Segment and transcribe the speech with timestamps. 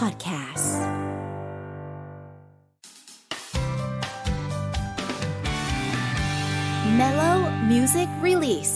[0.00, 0.68] Podcast
[6.98, 7.38] Mellow
[7.70, 8.74] Music Release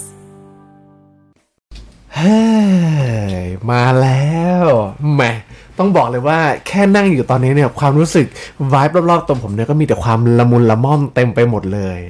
[2.14, 2.38] เฮ้
[3.40, 4.64] ยมาแล้ว
[5.14, 5.22] แหม
[5.78, 8.26] ต้องบอกเลยว่าแค่นั่งอยู่ตอนนี้เนี่ยความรู้สึก
[8.72, 12.00] วายรอบๆตัวผมเนี่ยก็มีแต่ความละมุนละม่อมเต็มไปหมดเลย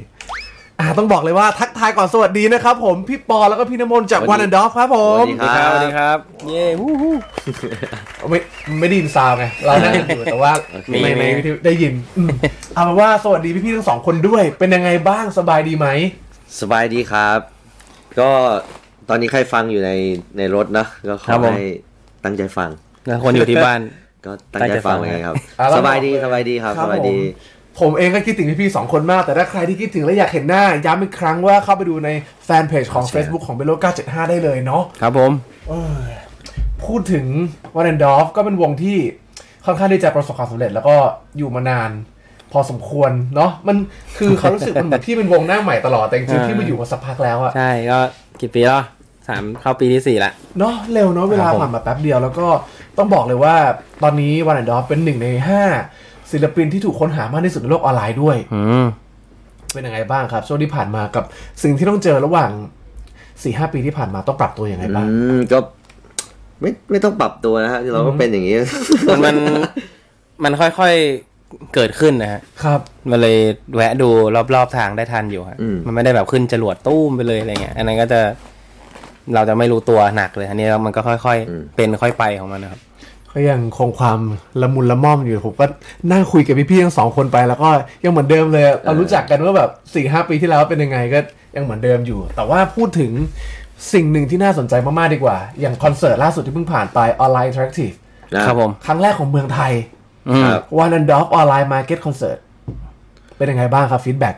[0.81, 7.15] อ่าต้องบอกเลยว่าทักทายก่อนสวัสดีนะครับผมพี่ปอแล้วก็พี่นมนต์จากวัน n d ดอฟครับผมสวัสดีครับสวัสดีครับเย้วู้ฮู้
[8.31, 8.39] ไม่
[8.81, 10.53] ไม่ได้ยินซาวด์ไงเรานั่งกันอยู่แต่ว่า
[10.93, 12.31] มีในในมีวิทยุได้ยินอืม
[12.75, 15.89] เอาเป็นว่าสวัสดีพี่ๆทั้งสองคนด้วย เป็นยังไงบ้างสบายดีไหม
[16.61, 17.39] สบายดีครับ
[18.21, 18.31] ก็
[19.09, 19.91] ตอนนี้ใครฟังอยู่ใน
[20.39, 21.67] ในรถนะก็ขครัอบผมให้
[22.25, 22.71] ตั้งใจฟัง
[23.07, 23.81] แล้วคนอยู่ที่บ้าน
[24.27, 27.17] ก็ตั้งใจฟังเหมือนกันครับอะแล้วสบายดีบอกเลยสบายดีครับครับสบายดี
[27.79, 32.11] ผมผมเองก็คิดถึงพี่ๆสองคนมาก แต่ถ้าใครที่คิดถึงและอยากเห็นหน้า ย้ำอีกครั้งว่าเข้าไปดูใน
[32.45, 35.33] แฟนเพจของ Facebook ของเบลโล975 ได้เลยเนาะครับผม
[35.69, 35.99] เออ
[36.85, 37.27] พูดถึง
[37.77, 38.97] วันแดอฟก็เป็นวงที่
[39.65, 40.97] ค่อนข้างที่จะประสบความสำเร็จแล้วก็
[41.39, 41.91] อยู่มานาน
[42.53, 43.77] พอสมควรเนาะมัน
[44.19, 47.99] คือเขารู้สึกมันเหมือนพี่เป็นวงหน้าใหม่ตลอดแต่จริงๆอ่าพี่มาอยู่มาสักพักแล้วอะใช่ก็
[48.41, 48.83] กี่ปีแล้ว
[49.29, 52.49] สามเข้าปีที่สี่ละเนาะเร็วเนาะเวลาครับผมผ่านมาแป๊บเดียวแล้วก็
[52.99, 53.57] ต้องบอกเลยว่า
[54.03, 55.63] ตอนนี้วันแดอฟเป็นหนึ่งในห้า
[56.33, 58.85] ศิลปินที่ถูกค้นหามากที่สุดในโลกออนไลน์ด้วยอืม
[59.73, 61.25] เป็นยังไงบ้างครับ ช่วงที่ผ่านมากับ
[61.63, 62.51] สิ่งที่ต้องเจอระหว่าง
[63.43, 65.59] สี่ห้าปีที่ผ่านมาต้องปรับตัวยังไงบ้างอืมก็
[66.61, 68.57] ไม่ไม่ต้องปรับตัวนะฮะเราก็เป็นอย่างนี้
[69.09, 69.37] มันมัน
[70.45, 73.37] มันค่อยๆเกิดขึ้นนะฮะครับมันเลย
[73.77, 74.09] แวะดู
[74.55, 78.21] รอบๆทางได้ทันอยู่ฮะอืมมันไม่ได้แบบขึ้นจรวดตู้มไปเลยอะไรเงี้ยอันนั้นก็จะ
[79.35, 82.81] เราจะไม่รู้ตัวหนักเลยอันนี้มันก็ค่อยๆเป็นค่อยไปของมันนะครับ
[83.33, 84.19] ก็ยังคงความ
[84.63, 85.67] ละมุนละม่อมอยู่ผมก็
[86.13, 87.69] นั่งคุยกับพี่ๆทั้งสองคนไป แล้วก็
[88.05, 91.21] ยังเหมือนเดิมเลยเรารู้จักกันว่าแบบสี่ห้าปีที่แล้วเป็นยังไงก็
[91.57, 93.13] ยังเหมือนเดิมอยู่ แต่ว่าพูดถึง
[93.93, 97.91] สิ่งหนึ่งที่น่าสนใจมากๆดีกว่า อย่างคอนเสิร์ตล่าสุดที่เพิ่งผ่านไปออนไลน์ interactive
[98.35, 99.73] นะครับผมครั้งแรกของเมืองไทย
[100.29, 102.39] อืมครับ One and Off ออนไลน์ market คอนเสิร์ต
[103.37, 104.35] เป็นยังไงบ้างครับ feedback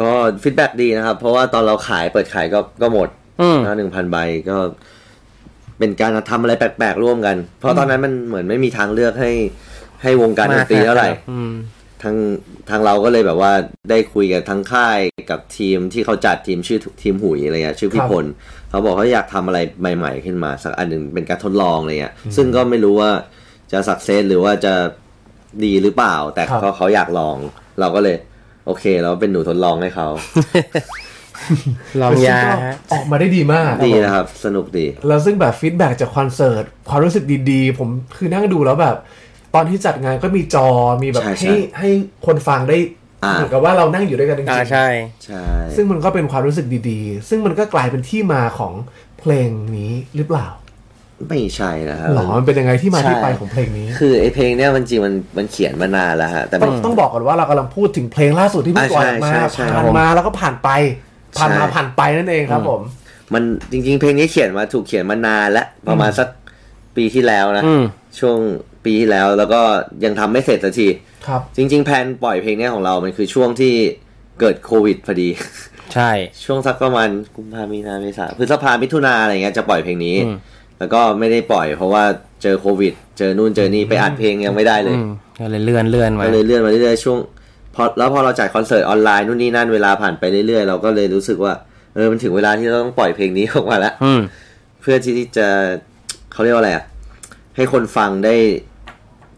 [0.00, 0.10] ก็
[0.42, 3.08] feedback ดีนะครับ เพราะว่าตอนเราขายเปิดขายก็ก็หมด
[3.40, 4.16] อืมนะหนึ่งพันใบ
[4.50, 4.56] ก็
[5.78, 9.32] เป็นการทำอะไรแปลกๆร่วมกัน เพราะตอนนั้นมันเหมือนไม่มีทางเลือกให้
[10.02, 11.52] ให้วงการดนตรีเท่าไหร่อืม
[12.02, 12.16] ทาง
[12.70, 13.52] ทางเราก็เลยแบบว่า
[13.90, 14.98] ได้คุยกับทั้งค่าย
[15.30, 18.24] กับทีมที่เขาจัดทีมชื่อทีมหุยอะไรเงี้ยชื่อพี่พล
[18.70, 23.10] เขาบอกเขาอยากทำอะไรใหม่ ๆ ขึ้นมา สักอันหนึ่งเป็นการทดลองอะไรเงี้ยซึ่งก็ไม่รู้ว่า
[23.72, 24.74] จะสักเซสหรือว่าจะ
[25.64, 27.36] ดีหรือเปล่า แต่เขาเขาอยากลอง
[27.80, 28.16] เราก็เลย
[28.66, 30.08] โอเค เราเป็นหนูทดลองให้เขา
[32.02, 38.96] ลองยาซึ่ก็ฮะออกมาได้ดีมากดีนะครับ สนุกดี แล้วซึ่งแบบฟีดแบ็กจากคอนเสิร์ตความรู้สึกดีๆ ผมคือนั่งดูแล้วแบบ
[39.54, 40.68] ตอนที่จัดงานก็มีจอ
[41.02, 41.88] มีแบบใช่ใช่ให้ให้
[42.26, 42.76] คนฟังได้
[43.24, 44.86] อ่าเหมือนกับว่าเรานั่งอยู่ด้วยกันจริอ่างใช่
[45.24, 48.72] ใช่ๆซึ่งมันก็เป็นความรู้สึกดีๆ ซึ่งมันก็กลายเป็นที่มาของ
[49.18, 50.48] เพลงนี้หรือเปล่า
[51.28, 60.68] ไม่ใช่นะครับหรอมันเป็นยังไงที่มาใช่ที่ไปของเพลงนี้ คือไอเพลงเนี้ยมันจริงมันมันเขียนมานานแล้วฮะแต่ต้มัอนงต้องบอกก่อนว่าเรากำลังพูดถึงเพลงล่าสุดที่เพิ่งปล่อยออกมาอ่าใช่ใช่ใช่ผ่านมาแล้วก็ผ่านไป
[61.38, 62.80] ผ่านมาใช่ผ่านไปนั่นเองครับผม
[63.34, 63.42] มัน
[63.72, 66.28] จริง ๆ เพลงนี้เขียนมาถูกเขียนมานานแล้วประมาณสัก
[66.96, 67.84] ปีที่แล้วนะอืม
[68.18, 68.38] ช่วง
[68.84, 69.60] ปีที่แล้วแล้วก็
[70.04, 70.88] ยังทำไม่เสร็จสักที
[71.26, 73.74] ครับ จริง ๆ แพลนปล่อยเพลงเนี้ยของเรา มันคือช่วงที่
[74.40, 75.28] เกิดโควิดพอดี
[75.94, 76.10] ใช่
[76.44, 80.36] ช่วงสักประมาณกุมภามีนาเมษาพฤษภามิถุนาอะไรเงี้ยจะปล่อยเพลงนี้อืม
[80.78, 82.04] แล้วก็ไม่ได้ปล่อย เพราะว่า
[82.42, 85.08] เจอโควิด เจอนู่นเจอนี่ไปอัดเพลงยังไม่ได้เลยอืม
[85.38, 87.18] ก็เลยเลื่อนเลื่อนมาก็เลยเลื่อนมาเรื่อยๆช่วง
[87.76, 91.52] พอแล้วพอเราจัดคอนเสิร์ตออนไลน์นู่นนี่นั่นเวลาผ่านไปเรื่อยๆ เราก็เลยรู้สึกว่า
[91.94, 94.20] เออมันถึงเวลาที่เราต้องปล่อยเพลงนี้ออกมาแล้วอืม
[94.80, 95.48] เพื่อที่จะ
[96.32, 96.84] เขาเรียกว่าอะไรอะ
[97.56, 98.36] ให้คนฟังได้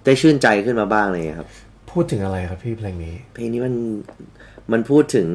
[0.05, 1.49] ได้ชื่นใจขึ้นมาบ้างอะไรเลยครับ
[1.91, 3.75] พูดถึงอะไรครับพี่เพลงนี้ เพลงนี้มัน
[4.73, 5.29] มันพูดถึง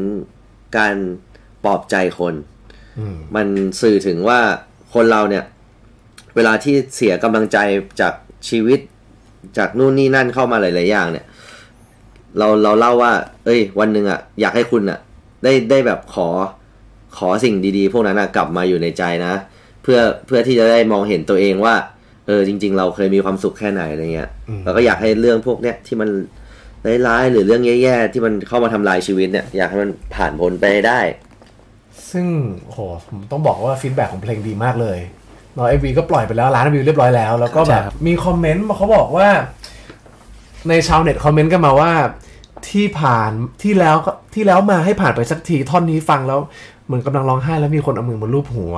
[0.78, 0.96] การ
[1.64, 2.34] ปลอบใจคน
[3.00, 3.48] อืมมัน
[3.82, 4.40] สื่อถึงว่า
[4.94, 5.44] คนเราเนี่ย
[6.36, 7.58] เวลาที่เสียกำลังใจ
[8.02, 8.14] จาก
[8.50, 8.80] ชีวิต
[9.58, 11.26] จากนู่นนี่นั่นเข้ามาหลาย ๆ อย่างเนี่ย
[12.38, 13.14] เราเราเล่าว่า
[13.46, 15.00] เอ้ย วันหนึ่งอะอยากให้คุณอะ
[15.44, 16.28] ได้ได้แบบขอ
[17.18, 19.34] ขอสิ่งดีๆ พวกนั้นอะกลับมาอยู่ในใจนะ
[19.84, 21.76] เพื่อเพื่อที่จะได้มองเห็นตัวเองว่า
[22.28, 26.10] เออจริง ๆ เราเคยมีความสุขแค่ไหนอะไรเงี้ยอืมแล้วก็อยากให้เรื่องพวกเนี้ยที่มัน
[27.08, 31.00] ร้ายๆหรือเรื่องแย่ๆที่มันเข้ามาทำลายชีวิตเนี่ยอยากให้มันผ่านพ้นไปให้ได้
[32.12, 32.26] ซึ่ง
[32.64, 32.78] โห
[33.10, 35.00] ผมต้องบอกว่าฟีดแบ็ของเพลงดีมากเลย
[35.54, 39.28] เนาะเอวีก็ปล่อยไปแล้วล้านวิวเรียบร้อยแล้ว แล้วก็แบบครับมีคอมเมนต์มาเขาบอกว่า
[40.70, 41.92] ในชาวเน็ตคอมเมนต์กันมาว่า
[42.70, 43.32] ที่ผ่าน
[43.64, 46.40] ที่แล้วก็ที่แล้วมาให้ผ่านไปสักทีท่อนนี้ฟังแล้ว
[46.86, 48.76] เหมือนกำลังร้องไห้แล้วมีคนเอามือมาลูบหัว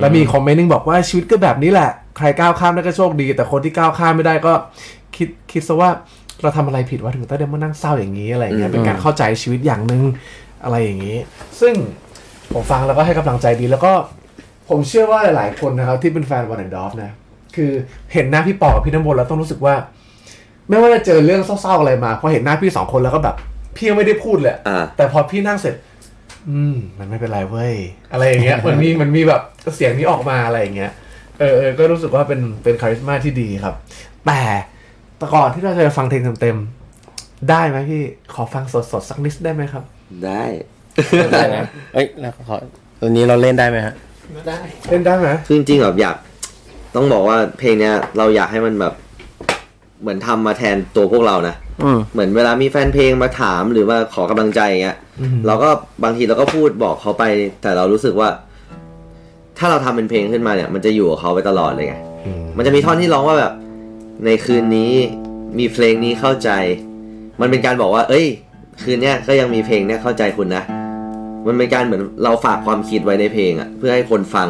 [0.00, 4.52] แล้วมีคอมเมนต์หนึงบอกว่าชีวิตก็แบบนี้แหละ ใครก้าวข้ามได้ก็โชคดี แต่คนที่ก้าวข้ามไม่ได้ก็
[5.16, 5.90] คิดคิดซะว่า
[6.42, 10.02] เราทำอะไรผิดวะถึงต้องได้มานั่งเศร้าอย่างนี้อะไรอย่างเงี้ยเป็นการเข้าใจชีวิตอย่างหนึ่ง
[10.64, 11.16] อะไรอย่างนี้
[11.60, 11.74] ซึ่ง
[12.52, 13.92] ผมฟังแล้วก็ให้กำลังใจดีแล้วก็
[14.68, 17.12] ผมเชื่อว่าหลาย ๆ คนนะครับที่เป็นแฟนวันแอนดอฟนะ
[17.56, 17.70] คือ
[18.12, 19.74] เห็นหน้าพี่ปอกับพี่น้ำมนต์แล้วต้องรู้สึกว่า
[20.68, 23.36] ไม่ว่าจะเจอเรื่องเศร้าๆอะไรมาพอเห็นหน้าพี่สองคนแล้วก็แบบ
[23.76, 25.74] พี่ยังไม่ได้พูดเลยอ่า แต่พอพี่นั่งเสร็จ
[26.50, 27.74] อืม มันไม่เป็นไรเว้ย
[28.12, 29.42] อะไรอย่างเงี้ย มันมีมันมีแบบ
[29.74, 30.92] เสียงนี้ออกมาอะไรอย่างเงี้ย
[31.40, 33.74] เออเออก็รู้สึกว่าเป็นเป็นคาริสมาที่ดีครับ
[34.26, 34.40] แต่
[35.18, 38.02] แต่ก่อนที่เราจะฟังเพลงเต็มๆได้ไหมพี่
[38.34, 39.84] ขอฟังสดๆสักนิดได้ไหมครับ
[40.24, 40.44] ได้
[41.32, 41.62] ได้นะ
[41.94, 42.56] เอ้ยแล้วขอ
[43.00, 43.94] ตัวนี้เราเล่นได้ไหมฮะ
[44.48, 44.58] ได้
[44.90, 46.16] เล่นได้ไหม คือจริงๆแบบอยาก
[46.94, 48.94] ต้องบอกว่าเพลงเนี้ยเราอยากให้มันแบบ
[50.02, 51.54] เหมือนทำมาแทนตัวพวกเรานะ
[51.84, 54.96] อืมเหมือนเวลามีแฟนเพลงมาถามหรือมาขอกำลังใจอย่างเงี้ย
[55.46, 55.70] เราก็
[56.04, 57.24] บางทีเราก็พูดบอกเขาไป
[57.62, 58.28] แต่เรารู้สึกว่า
[59.58, 61.96] ถ้าเราทำเป็นเพลงขึ้นมาเนี่ย มันจะอยู่กับเขาไปตลอดเลยไง
[62.56, 63.52] มันจะมีท่อนที่ร้องว่าแบบ
[64.24, 64.92] ในคืนนี้
[65.58, 66.50] มีเพลงนี้เข้าใจ
[67.40, 68.26] มันเป็นการบอกว่า เอ้ย
[68.82, 70.62] คืนเนี้ยก็ยังมีเพลงเนี้ยเข้าใจคุณนะ
[71.46, 74.48] มันเป็นการเหมือนเราฝากความคิดไว้ในเพลงอะเพื่อให้คนฟัง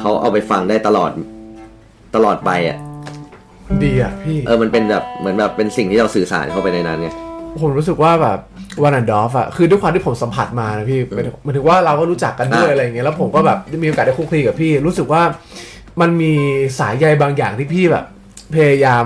[0.00, 1.10] เขาเอาไปฟังได้ตลอด
[2.14, 2.76] ตลอดไปอะ
[3.84, 7.08] ดีอะพี่เออมันเป็นแบบเหมือนแบบเป็นสิ่งที่เราสื่อสารเข้าไปในนั้นไง
[7.62, 8.38] ผมรู้สึกว่าแบบ
[8.84, 15.22] วันอันดอฟอะคือด้วยความที่ผมสัมผัสมานะพี่หมายถึงหมายถึงว่าเราก็รู้จักกันด้วยอะอะไรอย่างเงี้ยแล้วผมก็แบบได้มีโอกาสได้คุกคลีกับพี่ รู้สึกว่า
[16.00, 16.32] มันมี
[16.78, 18.04] สายใยบางอย่างที่พี่แบบ
[18.54, 19.04] พยายาม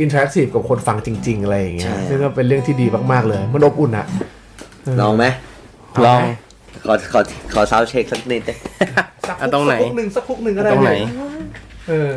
[0.00, 4.06] interactive กับคนฟังจริง ๆ อะไรอย่างเงี้ยซึ่งก็เป็นเรื่องที่ดีมากๆเลย มันอบอุ่นอะ
[4.98, 5.24] ลองไหม
[6.06, 6.20] ลอง
[6.86, 7.20] ขอขอ
[7.52, 8.54] ขอ sound check สักนิดดิ
[9.28, 11.08] สักเอาตรงไหนสัก hook หนึ่งสัก hook หนึ่งก็ได้ตรงไหนพี่
[11.88, 12.10] เออ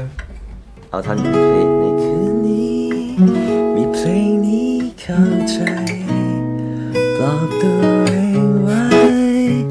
[0.93, 2.87] เอาท่อนในคืนนี้
[3.75, 5.57] มีเพลงนี้เข้าใจ
[7.15, 8.11] ปลอบตัวเอ
[8.43, 8.83] งไว้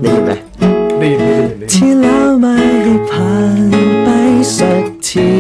[0.01, 0.31] ได้ยินไหม
[1.01, 3.61] ดีดีดีดีที่แล้วไม่ให้ผ่าน
[4.03, 4.09] ไป
[4.57, 5.31] สักที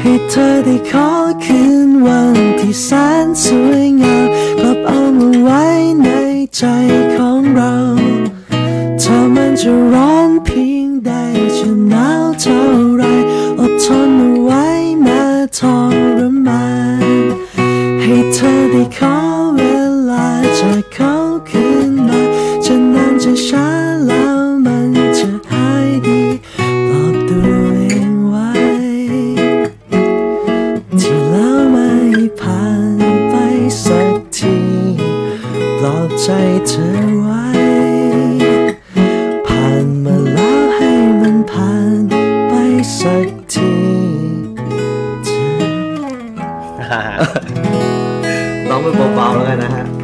[0.00, 1.10] ให้เธอได้ขอ
[1.44, 2.88] คืนวันที่แส
[3.24, 4.26] นสวยงาม
[4.58, 5.64] กลับเอามาไว้
[6.02, 6.08] ใน
[6.56, 6.62] ใจ
[18.92, 19.23] เ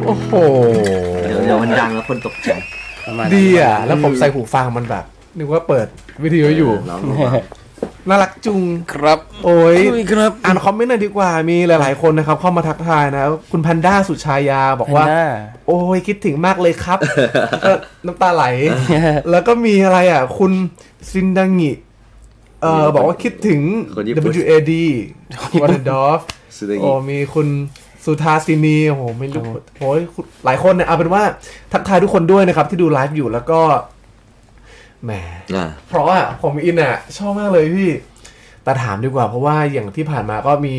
[0.05, 0.31] โอ้โห
[1.27, 2.49] เดี๋ยวเดี๋ยวมันดังแล้วคนตกใจ
[3.05, 5.05] ประมาณดีอะ แล้วผมใส่หูฟังมันแบบ
[5.37, 5.87] นึกว่าเปิด
[6.23, 6.99] วิทยุอยู่ร้อง
[8.09, 8.61] น่ารักจุง
[8.93, 15.23] ครับโอ้ย คุยครับ อ่านคอมเมนต์หน่อยดีกว่า มีหลาย ๆ คนนะครับ เข้ามาทักทายนะ คุณแพนด้าสุชายาบอกว่าแพนด้า
[15.67, 16.99] โอ้ยคิดถึงมากเลยครับ
[17.67, 17.73] ก็
[18.05, 18.43] น้ำตาไหล
[19.31, 20.51] แล้วก็มีอะไรอะ คุณ
[21.11, 21.71] ซินดังิ
[22.61, 23.61] เอ่อบอกว่าคิดถึง
[23.95, 24.73] คนญี่ปุ่น WAD
[25.61, 26.19] วอร์ดอฟ
[26.57, 27.47] สุดยอด โอ้มีคุณ
[28.05, 29.49] สุธาสินีโอ้โหไม่รู้
[29.79, 29.99] โอ้ย
[30.45, 31.23] หลายคนเนี่ยเอาเป็นว่า
[31.71, 33.61] ทักทายทุกคนด้วยนะครับ ที่ดูไลฟ์อยู่แล้วก็
[35.03, 35.11] แหม
[35.55, 37.91] อ่าเพราะว่าผมอินอะ ชอบมากเลยพี่
[38.63, 40.75] แต่ถามดีกว่าเพราะว่าอย่างที่ผ่านมาก็มี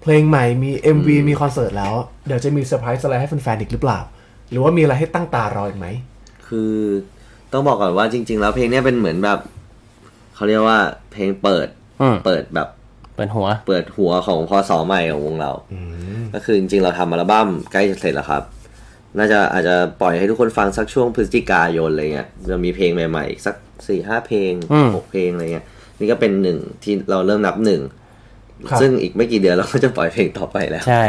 [0.00, 1.94] เพลงใหม่มี MV มีคอนเสิร์ตแล้ว
[2.26, 4.00] เดี๋ยวจะมีเซอร์ไพรส์อะไรให้แฟนๆอีกหรือเปล่า
[4.50, 5.86] หรือว่ามีอะไรให้ตั้งตารออีกไหม
[6.46, 6.72] คือ
[7.52, 9.38] ต้องบอกก่อนว่าจริง ๆ แล้วเพลงเนี้ยเป็นเหมือนแบบ
[10.34, 10.78] เขาเรียกว่า
[11.12, 11.66] เพลงเปิด
[12.00, 12.68] อืมเปิดแบบ
[13.16, 15.52] เปิดหัว เปิดหัวของพอสอใหม่ของวงเรา
[16.34, 18.42] ก็คือจริงๆเราทำอัลบั้มใกล้จะเสร็จแล้วครับ
[19.18, 23.54] น่าจะอาจจะปล่อยให้ทุกคนฟังสักช่วงพฤศจิกายนอะไรเงี้ยจะมีเพลงใหม่ๆอีกสัก
[23.88, 25.66] สี่ห้าเพลงอืมหกเพลงอะไรเงี้ย
[25.98, 27.80] นี่ก็เป็นหนึ่งที่เราเริ่มนับหนึ่ง
[28.70, 31.04] ครับซึ่งอีกไม่กี่เดือนเราก็จะปล่อยเพลงต่อไปแล้ว ใช่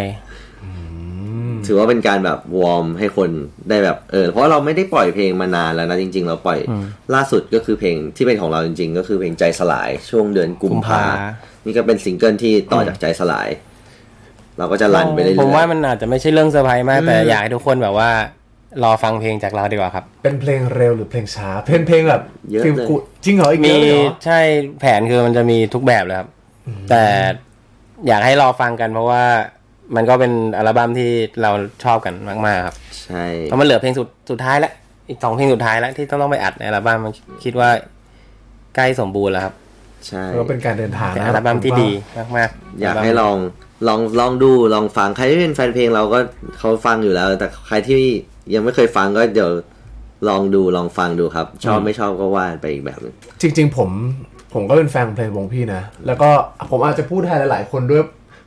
[1.65, 3.29] ถือว่าเป็นการแบบวอร์มให้คน
[3.69, 6.59] ได้แบบเออเพราะเราไม่ได้ปล่อยเพลงมานานแล้วนะจริง ๆ เราปล่อย
[7.13, 13.49] ล่าสุดก็คือเพลงที่เป็นของเราจริง ๆ ก็คือเพลงใจสลายช่วงเดือนกุมภากุมภานี่ก็เป็นซิงเกิลที่ต่อจากใจสลาย
[14.57, 18.09] เราก็จะ run ไปเรื่อยๆผมว่ามันอาจจะไม่ใช่เรื่องเซอร์ไพรส์มาก แต่อยากให้ทุกคนแบบว่า
[18.83, 24.39] รอฟังเพลงจากเราดีกว่าครับ เป็นเพลงเร็วหรือเพลงช้า เพลงเพลงแบบเยอะ feel เลย good จริงเหรออีกเยมีอะเลยเหรอใช่
[24.79, 26.29] แผนคือมันจะมีทุกแบบเลยครับ
[26.89, 27.03] แต่
[28.07, 29.23] อยากให้รอฟังกันเพราะว่า
[29.95, 31.09] มันก็เป็นอัลบั้มที่
[31.41, 31.51] เรา
[31.83, 34.73] ชอบกันมาก ๆ ครับ ใช่เพราะมันเหลือเพลงสุดสุดท้ายแล้ว
[35.09, 37.69] อีกสองเพลงสุดท้ายแล้วที่ต้องต้องไปอัดในอัลบั้มมันคิดว่า
[38.75, 39.53] ใกล้สมบูรณ์แล้วครับ
[40.07, 41.89] ใช่ก็เป็นการเดินทางเป็นนะอัลบั้มที่ดี
[42.37, 43.35] มาก ๆ อยากให้ลอง
[43.87, 46.19] ลองลองดูลองฟังใครที่เป็นแฟนเพลงเราก็
[46.59, 48.01] เขาฟังอยู่แล้ว แต่ใครที่
[48.53, 49.51] ยังไม่เคยฟังก็เดี๋ยว
[50.29, 53.89] ลองดูลองฟังดูครับ ชอบไม่ชอบก็ว่าไปอีกแบบหนึงจริง ๆ ผม
[54.53, 56.29] ผมก็เป็นแฟนเพลงวงพี่นะ แล้วก็
[56.71, 58.03] ผมอาจจะพูดแทนหลายๆคนด้วย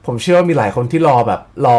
[0.06, 1.78] ผมเชื่อว่ามีหลายคนที่รอแบบรอ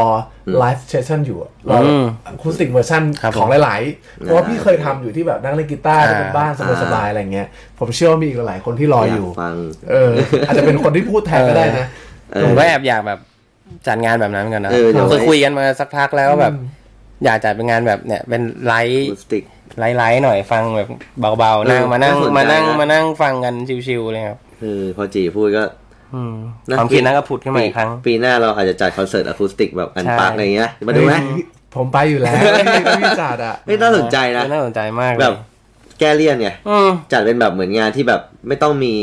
[0.60, 2.06] live session อยู่อะรออืม
[2.42, 6.52] acoustic version ครับของหลายๆ เพราะว่าพี่เคยทำอยู่ที่แบบนั่งเล่นกีตาร์ที่เป็นบ้าน
[6.84, 7.48] สบายๆอะไรเงี้ย
[7.80, 9.56] ผมเชื่อว่ามีอีกหลายคนที่รออยู่ยากฟัง
[9.92, 10.12] เออ
[10.48, 11.86] อาจจะเป็นคนที่พูดแทนก็ได้นะ
[12.34, 13.20] เออผมก็แอบอยากแบบ
[13.88, 16.54] จัดงานแบบนั้นเหมือนกันนะเออเดี๋ยวคือไว้คุยกันมาสักพักแล้วแบบ
[17.26, 19.44] อยากจัดเป็นงานแบบเนี่ย เป็น live acoustic
[19.80, 20.90] light light หน่อยฟังแบบ
[21.40, 23.54] เบาๆเออนั่งมานั่งน่าสนใจมานั่งนะมานั่งฟังกัน
[23.88, 25.64] ชิวๆเลยครับเออพอจีพูดก็
[26.16, 26.34] อืม
[26.70, 31.46] นะความคิดนั้นก็ผุดขึ้นมาอีกครั้ง ปีหน้าเราอาจจะจัดคอนเสิร์ตอะคูสติกแบบอันใช่ปากอะไรเงี้ยมาดูไหมเฮ้ย
[31.76, 32.34] ผมไปอยู่แล้ว
[32.74, 35.34] พี่พี่จัดอะไม่น่าสนใจนะน่าสนใจมากเลยแบบ
[36.00, 38.94] แก้เลี่ยนไงอืมจัดเป็นแบบเหมือนงานที่แบบไม่ต้องมี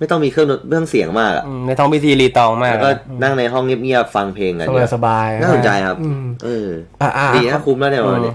[0.00, 6.68] ไม่ต้องมีเครื่องดนเครื่องเสียงมากอะอืมในท้องพิธีรีตองมากแล้วก็นะนั่งในห้องเงียบๆฟังเพลงกันสเนี่บายยสบายๆน่าสนใจครับอืมเออ
[7.02, 8.34] อ่าอ่าดีนะคุ้มแล้วเนี่ยวันนี้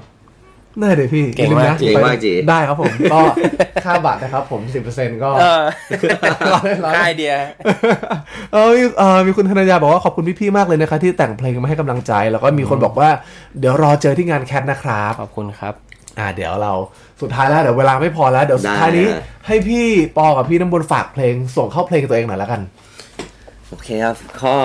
[0.82, 3.20] น่าเดี๋ยวพี่เก่งอย่ลืมากนะเก่งมากจีได้ครับผมก็
[3.86, 5.62] ค่าบัตรนะครับ ผมสิบเปอร์เซ็นต์ก็เออ
[6.54, 7.38] ร้อยร้อยค่ายเดียว
[8.54, 13.10] เออมีเออมีคุณธนยาบอกว่าขอบคุณพี่ๆมากเลยนะคะที่แต่งเพลงมาให้กำลังใจ แล้วก็มีคนบอกว่า
[13.60, 15.74] เดี๋ยวรอเจอที่งานแคทนะครับขอบคุณครับ
[16.20, 16.74] อ่าเดี๋ยวเรา
[17.22, 19.86] สุดท้ายแล้วเดี๋ยวเวลาไม่พอแล้ว เดี๋ยวสุดท้ายนี้ได้ให้พี่
[20.18, 22.62] ปอกับพี่น้ำบนฝากเพลงส่งเข้าเพลงตัวเองหน่อยแล้วกัน
[23.70, 24.56] โอเคครับก็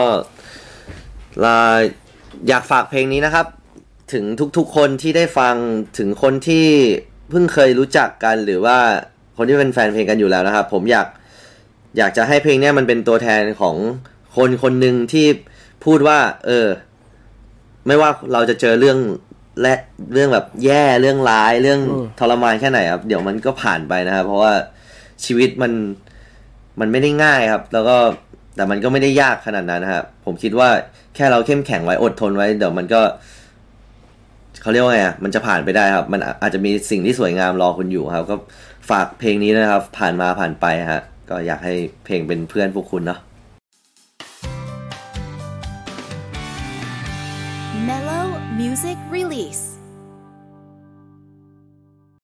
[1.40, 1.57] เรา
[2.49, 3.47] อยากฝากเพลงนี้นะครับ
[4.12, 4.25] ถึง
[4.57, 5.54] ทุกๆคนที่ได้ฟัง
[5.99, 6.66] ถึงคนที่
[7.30, 8.78] เพิ่งเคยรู้จักกันหรือว่า
[9.37, 11.07] คนที่เป็นแฟนเพลงกันอยู่แล้วนะครับ ผมอยาก
[11.99, 13.76] อยากจะให้เพลงเนี้ยมันเป็นตัวแทนของ
[14.37, 15.26] คนคนหนึ่งที่
[15.85, 16.66] พูดว่า เออ
[17.87, 18.99] ไม่ว่าเราจะเจอเรื่อง
[19.62, 19.75] และ
[20.12, 21.81] เรื่องแบบแย่เรื่องร้ายเรื่อง
[22.19, 24.52] ทรมานแค่ไหนครับ เดี๋ยวมันก็ผ่านไปนะครับ เพราะว่า
[25.25, 25.73] ชีวิตมัน
[26.81, 27.97] มันไม่ได้ง่ายครับ แล้วก็
[28.57, 30.69] แต่มันก็ไม่ได้ยากขนาดนั้นนะครับผมคิดว่า
[31.14, 33.00] แค่เราเข้มแข็งไว้อดทนไว้ เดี๋ยวมันก็
[34.62, 38.37] เขาเรียกว่าไงอะมันจะผ่านไปได้ครับ มันอาจจะมีสิ่งที่สวยงามรอคุณอยู่ครับ ก็
[38.90, 41.75] ฝากเพลงนี้นะครับ ผ่านมาผ่านไปฮะก็อยากให้
[42.05, 43.21] เพลงเป็นเพื่อนพวกคุณเนาะ
[48.71, 49.70] Music Release.